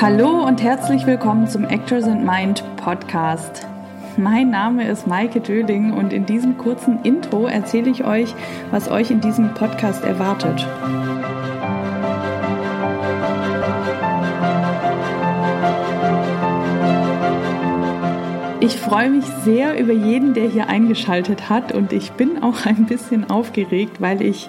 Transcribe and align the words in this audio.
Hallo 0.00 0.46
und 0.46 0.62
herzlich 0.62 1.06
willkommen 1.06 1.48
zum 1.48 1.64
Actors 1.64 2.04
and 2.04 2.24
Mind 2.24 2.62
Podcast. 2.76 3.66
Mein 4.16 4.48
Name 4.48 4.88
ist 4.88 5.08
Maike 5.08 5.40
Döling 5.40 5.92
und 5.92 6.12
in 6.12 6.24
diesem 6.24 6.56
kurzen 6.56 7.02
Intro 7.02 7.48
erzähle 7.48 7.90
ich 7.90 8.04
euch, 8.04 8.32
was 8.70 8.88
euch 8.88 9.10
in 9.10 9.20
diesem 9.20 9.54
Podcast 9.54 10.04
erwartet. 10.04 10.64
Ich 18.60 18.76
freue 18.76 19.10
mich 19.10 19.24
sehr 19.42 19.80
über 19.80 19.92
jeden, 19.92 20.32
der 20.32 20.48
hier 20.48 20.68
eingeschaltet 20.68 21.48
hat 21.48 21.74
und 21.74 21.92
ich 21.92 22.12
bin 22.12 22.40
auch 22.44 22.66
ein 22.66 22.86
bisschen 22.86 23.28
aufgeregt, 23.28 24.00
weil 24.00 24.22
ich 24.22 24.48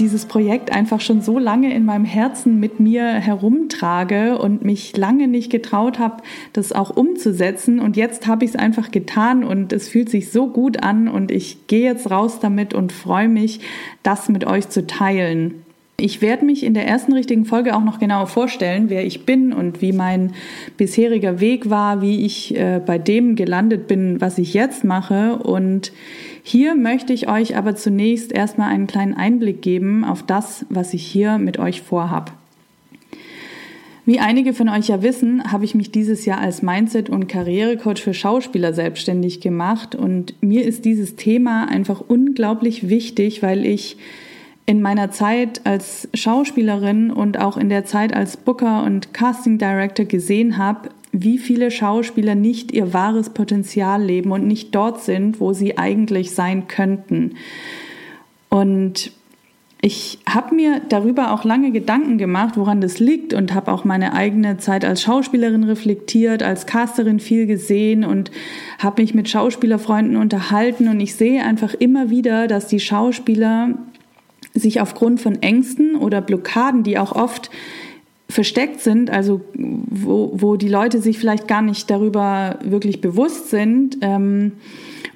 dieses 0.00 0.24
Projekt 0.24 0.72
einfach 0.72 1.00
schon 1.00 1.20
so 1.20 1.38
lange 1.38 1.72
in 1.74 1.84
meinem 1.84 2.04
Herzen 2.04 2.58
mit 2.58 2.80
mir 2.80 3.04
herumtrage 3.04 4.38
und 4.38 4.64
mich 4.64 4.96
lange 4.96 5.28
nicht 5.28 5.50
getraut 5.50 5.98
habe, 5.98 6.22
das 6.52 6.72
auch 6.72 6.96
umzusetzen. 6.96 7.78
Und 7.78 7.96
jetzt 7.96 8.26
habe 8.26 8.44
ich 8.44 8.52
es 8.52 8.56
einfach 8.56 8.90
getan 8.90 9.44
und 9.44 9.72
es 9.72 9.88
fühlt 9.88 10.08
sich 10.08 10.32
so 10.32 10.48
gut 10.48 10.82
an 10.82 11.06
und 11.06 11.30
ich 11.30 11.66
gehe 11.66 11.82
jetzt 11.82 12.10
raus 12.10 12.40
damit 12.40 12.74
und 12.74 12.92
freue 12.92 13.28
mich, 13.28 13.60
das 14.02 14.28
mit 14.28 14.46
euch 14.46 14.70
zu 14.70 14.86
teilen. 14.86 15.62
Ich 16.00 16.22
werde 16.22 16.46
mich 16.46 16.64
in 16.64 16.72
der 16.72 16.86
ersten 16.86 17.12
richtigen 17.12 17.44
Folge 17.44 17.76
auch 17.76 17.84
noch 17.84 17.98
genauer 17.98 18.26
vorstellen, 18.26 18.88
wer 18.88 19.04
ich 19.04 19.26
bin 19.26 19.52
und 19.52 19.82
wie 19.82 19.92
mein 19.92 20.32
bisheriger 20.78 21.40
Weg 21.40 21.68
war, 21.68 22.00
wie 22.00 22.24
ich 22.24 22.56
äh, 22.56 22.80
bei 22.84 22.98
dem 22.98 23.36
gelandet 23.36 23.86
bin, 23.86 24.20
was 24.20 24.38
ich 24.38 24.54
jetzt 24.54 24.82
mache. 24.82 25.36
Und 25.36 25.92
hier 26.42 26.74
möchte 26.74 27.12
ich 27.12 27.28
euch 27.28 27.56
aber 27.56 27.76
zunächst 27.76 28.32
erstmal 28.32 28.70
einen 28.70 28.86
kleinen 28.86 29.14
Einblick 29.14 29.60
geben 29.60 30.04
auf 30.04 30.22
das, 30.22 30.64
was 30.70 30.94
ich 30.94 31.04
hier 31.04 31.36
mit 31.36 31.58
euch 31.58 31.82
vorhab. 31.82 32.32
Wie 34.06 34.18
einige 34.18 34.54
von 34.54 34.70
euch 34.70 34.88
ja 34.88 35.02
wissen, 35.02 35.52
habe 35.52 35.66
ich 35.66 35.74
mich 35.74 35.92
dieses 35.92 36.24
Jahr 36.24 36.40
als 36.40 36.62
Mindset- 36.62 37.10
und 37.10 37.28
Karrierecoach 37.28 37.98
für 37.98 38.14
Schauspieler 38.14 38.72
selbstständig 38.72 39.40
gemacht 39.40 39.94
und 39.94 40.34
mir 40.42 40.64
ist 40.64 40.86
dieses 40.86 41.16
Thema 41.16 41.68
einfach 41.68 42.00
unglaublich 42.00 42.88
wichtig, 42.88 43.42
weil 43.42 43.66
ich 43.66 43.98
in 44.70 44.82
meiner 44.82 45.10
Zeit 45.10 45.62
als 45.64 46.08
Schauspielerin 46.14 47.10
und 47.10 47.40
auch 47.40 47.56
in 47.56 47.68
der 47.68 47.84
Zeit 47.84 48.14
als 48.14 48.36
Booker 48.36 48.84
und 48.84 49.12
Casting 49.12 49.58
Director 49.58 50.06
gesehen 50.06 50.58
habe, 50.58 50.90
wie 51.10 51.38
viele 51.38 51.72
Schauspieler 51.72 52.36
nicht 52.36 52.70
ihr 52.70 52.94
wahres 52.94 53.30
Potenzial 53.30 54.00
leben 54.00 54.30
und 54.30 54.46
nicht 54.46 54.72
dort 54.72 55.02
sind, 55.02 55.40
wo 55.40 55.52
sie 55.52 55.76
eigentlich 55.76 56.36
sein 56.36 56.68
könnten. 56.68 57.34
Und 58.48 59.10
ich 59.82 60.20
habe 60.28 60.54
mir 60.54 60.80
darüber 60.88 61.32
auch 61.32 61.42
lange 61.42 61.72
Gedanken 61.72 62.16
gemacht, 62.16 62.56
woran 62.56 62.80
das 62.80 63.00
liegt 63.00 63.34
und 63.34 63.52
habe 63.54 63.72
auch 63.72 63.84
meine 63.84 64.12
eigene 64.12 64.58
Zeit 64.58 64.84
als 64.84 65.02
Schauspielerin 65.02 65.64
reflektiert, 65.64 66.44
als 66.44 66.66
Casterin 66.66 67.18
viel 67.18 67.46
gesehen 67.46 68.04
und 68.04 68.30
habe 68.78 69.02
mich 69.02 69.14
mit 69.14 69.28
Schauspielerfreunden 69.28 70.16
unterhalten 70.16 70.86
und 70.86 71.00
ich 71.00 71.16
sehe 71.16 71.42
einfach 71.42 71.74
immer 71.74 72.08
wieder, 72.08 72.46
dass 72.46 72.68
die 72.68 72.78
Schauspieler 72.78 73.74
sich 74.54 74.80
aufgrund 74.80 75.20
von 75.20 75.42
Ängsten 75.42 75.96
oder 75.96 76.20
Blockaden, 76.20 76.82
die 76.82 76.98
auch 76.98 77.12
oft 77.12 77.50
versteckt 78.28 78.80
sind, 78.80 79.10
also 79.10 79.40
wo, 79.54 80.32
wo 80.34 80.56
die 80.56 80.68
Leute 80.68 81.00
sich 81.00 81.18
vielleicht 81.18 81.48
gar 81.48 81.62
nicht 81.62 81.90
darüber 81.90 82.58
wirklich 82.62 83.00
bewusst 83.00 83.50
sind 83.50 83.98
ähm, 84.02 84.52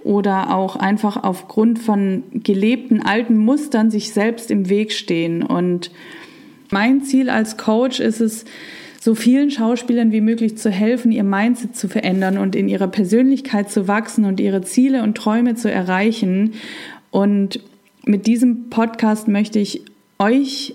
oder 0.02 0.54
auch 0.54 0.76
einfach 0.76 1.22
aufgrund 1.22 1.78
von 1.78 2.24
gelebten 2.32 3.02
alten 3.02 3.36
Mustern 3.36 3.90
sich 3.90 4.12
selbst 4.12 4.50
im 4.50 4.68
Weg 4.68 4.92
stehen. 4.92 5.42
Und 5.42 5.90
mein 6.70 7.02
Ziel 7.02 7.30
als 7.30 7.56
Coach 7.56 8.00
ist 8.00 8.20
es, 8.20 8.44
so 9.00 9.14
vielen 9.14 9.50
Schauspielern 9.50 10.12
wie 10.12 10.22
möglich 10.22 10.56
zu 10.56 10.70
helfen, 10.70 11.12
ihr 11.12 11.24
Mindset 11.24 11.76
zu 11.76 11.88
verändern 11.88 12.38
und 12.38 12.56
in 12.56 12.70
ihrer 12.70 12.88
Persönlichkeit 12.88 13.70
zu 13.70 13.86
wachsen 13.86 14.24
und 14.24 14.40
ihre 14.40 14.62
Ziele 14.62 15.02
und 15.02 15.14
Träume 15.14 15.56
zu 15.56 15.70
erreichen. 15.70 16.54
Und 17.10 17.60
mit 18.06 18.26
diesem 18.26 18.70
Podcast 18.70 19.28
möchte 19.28 19.58
ich 19.58 19.82
euch 20.18 20.74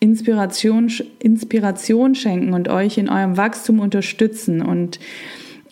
Inspiration, 0.00 0.90
Inspiration 1.18 2.14
schenken 2.14 2.54
und 2.54 2.68
euch 2.68 2.96
in 2.98 3.08
eurem 3.08 3.36
Wachstum 3.36 3.80
unterstützen. 3.80 4.62
Und 4.62 4.98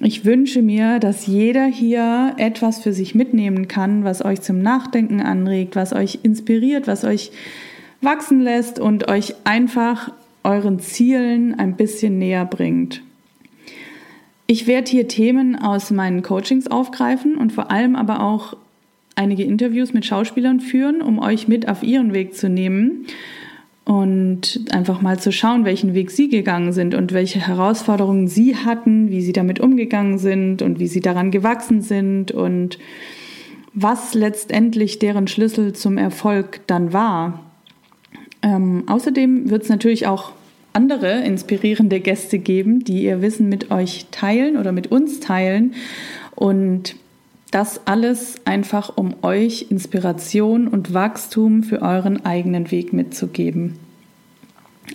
ich 0.00 0.24
wünsche 0.24 0.62
mir, 0.62 0.98
dass 0.98 1.26
jeder 1.26 1.64
hier 1.64 2.34
etwas 2.36 2.80
für 2.80 2.92
sich 2.92 3.14
mitnehmen 3.14 3.68
kann, 3.68 4.04
was 4.04 4.24
euch 4.24 4.42
zum 4.42 4.60
Nachdenken 4.60 5.20
anregt, 5.20 5.76
was 5.76 5.92
euch 5.92 6.20
inspiriert, 6.22 6.86
was 6.86 7.04
euch 7.04 7.32
wachsen 8.02 8.40
lässt 8.40 8.78
und 8.78 9.08
euch 9.08 9.34
einfach 9.44 10.12
euren 10.44 10.78
Zielen 10.78 11.58
ein 11.58 11.76
bisschen 11.76 12.18
näher 12.18 12.44
bringt. 12.44 13.02
Ich 14.46 14.66
werde 14.66 14.90
hier 14.90 15.08
Themen 15.08 15.56
aus 15.56 15.90
meinen 15.90 16.22
Coachings 16.22 16.68
aufgreifen 16.68 17.36
und 17.36 17.52
vor 17.52 17.70
allem 17.70 17.96
aber 17.96 18.22
auch 18.22 18.56
einige 19.18 19.42
Interviews 19.42 19.92
mit 19.92 20.06
Schauspielern 20.06 20.60
führen, 20.60 21.02
um 21.02 21.18
euch 21.18 21.48
mit 21.48 21.68
auf 21.68 21.82
ihren 21.82 22.14
Weg 22.14 22.34
zu 22.34 22.48
nehmen 22.48 23.06
und 23.84 24.66
einfach 24.70 25.00
mal 25.00 25.18
zu 25.18 25.32
schauen, 25.32 25.64
welchen 25.64 25.94
Weg 25.94 26.10
sie 26.10 26.28
gegangen 26.28 26.72
sind 26.72 26.94
und 26.94 27.12
welche 27.12 27.46
Herausforderungen 27.46 28.28
sie 28.28 28.54
hatten, 28.54 29.10
wie 29.10 29.22
sie 29.22 29.32
damit 29.32 29.60
umgegangen 29.60 30.18
sind 30.18 30.62
und 30.62 30.78
wie 30.78 30.88
sie 30.88 31.00
daran 31.00 31.30
gewachsen 31.30 31.80
sind 31.82 32.30
und 32.30 32.78
was 33.72 34.14
letztendlich 34.14 34.98
deren 34.98 35.26
Schlüssel 35.26 35.72
zum 35.72 35.98
Erfolg 35.98 36.60
dann 36.66 36.92
war. 36.92 37.44
Ähm, 38.42 38.84
außerdem 38.86 39.50
wird 39.50 39.62
es 39.62 39.68
natürlich 39.68 40.06
auch 40.06 40.32
andere 40.72 41.24
inspirierende 41.24 42.00
Gäste 42.00 42.38
geben, 42.38 42.84
die 42.84 43.04
ihr 43.04 43.22
Wissen 43.22 43.48
mit 43.48 43.70
euch 43.70 44.06
teilen 44.10 44.56
oder 44.56 44.70
mit 44.72 44.92
uns 44.92 45.18
teilen. 45.20 45.74
Und 46.34 46.94
das 47.50 47.86
alles 47.86 48.36
einfach, 48.44 48.96
um 48.96 49.14
euch 49.22 49.66
Inspiration 49.70 50.68
und 50.68 50.92
Wachstum 50.94 51.62
für 51.62 51.82
euren 51.82 52.24
eigenen 52.24 52.70
Weg 52.70 52.92
mitzugeben. 52.92 53.78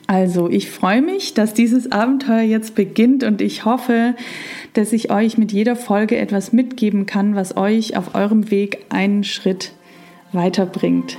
Also, 0.08 0.50
ich 0.50 0.70
freue 0.70 1.02
mich, 1.02 1.34
dass 1.34 1.54
dieses 1.54 1.92
Abenteuer 1.92 2.42
jetzt 2.42 2.76
beginnt 2.76 3.24
und 3.24 3.42
ich 3.42 3.66
hoffe, 3.66 4.16
dass 4.74 4.92
ich 4.92 5.12
euch 5.12 5.38
mit 5.38 5.52
jeder 5.52 5.76
Folge 5.76 6.18
etwas 6.18 6.52
mitgeben 6.52 7.06
kann, 7.06 7.36
was 7.36 7.56
euch 7.58 7.96
auf 7.96 8.16
eurem 8.16 8.50
Weg 8.52 8.86
einen 8.90 9.24
Schritt 9.24 9.72
weiterbringt. 10.32 11.18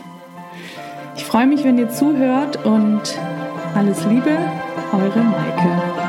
Ich 1.17 1.25
freue 1.25 1.47
mich, 1.47 1.63
wenn 1.65 1.79
ihr 1.79 1.91
zuhört 1.91 2.65
und 2.65 3.03
alles 3.75 4.05
Liebe, 4.07 4.37
eure 4.93 5.21
Maike. 5.21 6.04